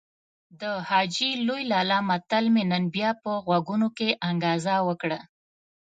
د 0.59 0.61
حاجي 0.89 1.31
لوی 1.47 1.63
لالا 1.71 1.99
متل 2.09 2.45
مې 2.53 2.63
نن 2.71 2.83
بيا 2.95 3.09
په 3.23 3.31
غوږونو 3.45 3.87
کې 3.97 4.09
انګازه 4.29 4.75
وکړه. 4.87 5.19